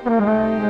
[0.00, 0.61] Gracias.